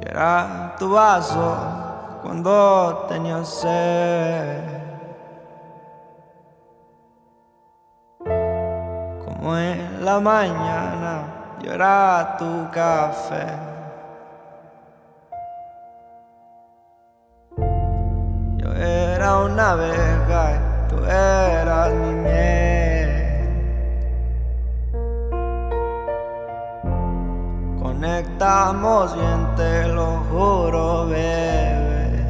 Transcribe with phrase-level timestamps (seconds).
[0.00, 0.08] Y
[0.78, 1.56] tu vaso
[2.22, 4.80] cuando tenía sed.
[9.24, 11.22] Como en la mañana,
[11.62, 11.72] yo
[12.38, 13.46] tu café.
[18.56, 22.59] Yo era una abeja y tú eras mi miel.
[28.00, 32.24] Conectamos bien, te lo juro, bebé.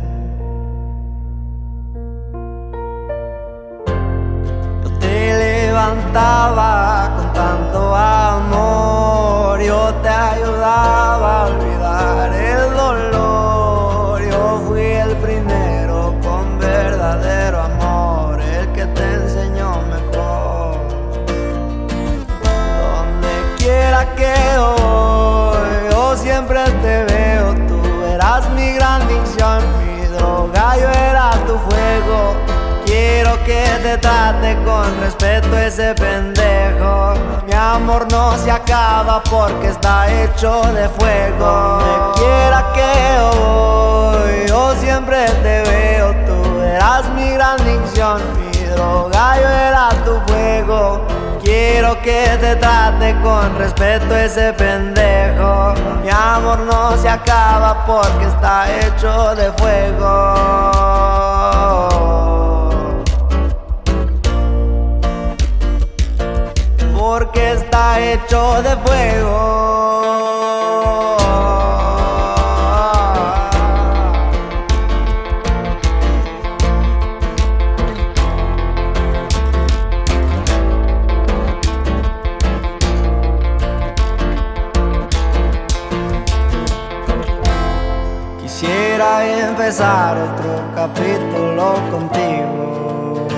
[4.82, 14.22] Yo te levantaba con tanto amor, yo te ayudaba a olvidar el dolor.
[14.22, 20.80] Yo fui el primero con verdadero amor, el que te enseñó mejor.
[22.42, 24.34] Donde quiera que
[26.40, 27.54] siempre te veo.
[27.68, 32.34] Tú eras mi gran dicción, mi droga, yo era tu fuego.
[32.86, 37.14] Quiero que te trate con respeto ese pendejo.
[37.46, 41.46] Mi amor no se acaba porque está hecho de fuego.
[41.46, 46.14] Donde quiera que voy, yo siempre te veo.
[46.26, 49.69] Tú eras mi gran dicción, mi droga, yo era.
[51.98, 55.74] Que te trate con respeto ese pendejo.
[56.02, 60.08] Mi amor no se acaba porque está hecho de fuego.
[66.96, 69.99] Porque está hecho de fuego.
[88.90, 93.28] Quisiera empezar otro capítulo contigo.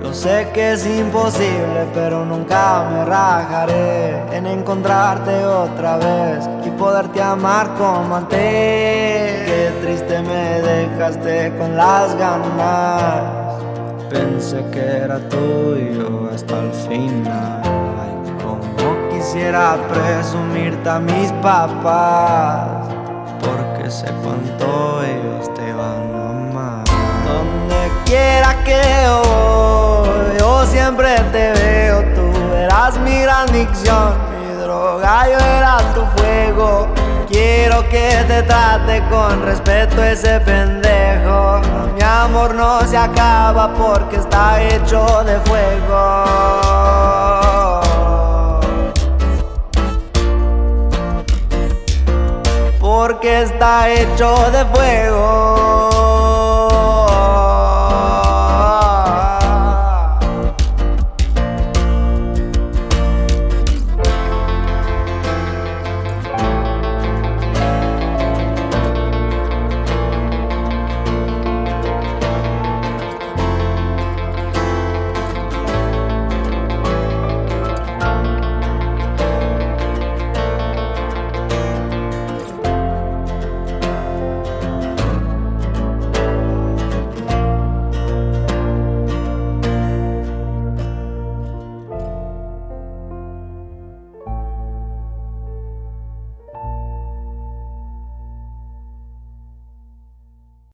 [0.00, 7.20] Yo sé que es imposible, pero nunca me rajaré en encontrarte otra vez y poderte
[7.20, 8.38] amar como antes.
[8.38, 13.58] Qué triste me dejaste con las ganas.
[14.08, 17.62] Pensé que era tuyo hasta el final.
[17.64, 18.14] Ay,
[19.28, 22.88] quisiera presumirte a mis papás,
[23.42, 26.84] porque sé cuánto ellos te van a amar.
[27.26, 32.04] Donde quiera que voy, yo siempre te veo.
[32.14, 36.88] Tú eras mi gran dicción, mi droga, yo era tu fuego.
[37.28, 41.60] Quiero que te trate con respeto ese pendejo.
[41.94, 47.27] Mi amor no se acaba porque está hecho de fuego.
[52.98, 55.57] porque está hecho de fuego.